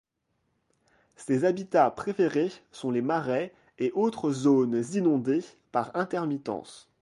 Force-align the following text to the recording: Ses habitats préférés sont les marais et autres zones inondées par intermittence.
Ses 1.15 1.45
habitats 1.45 1.91
préférés 1.91 2.51
sont 2.71 2.89
les 2.89 3.03
marais 3.03 3.53
et 3.77 3.91
autres 3.91 4.31
zones 4.31 4.83
inondées 4.95 5.43
par 5.71 5.95
intermittence. 5.95 6.89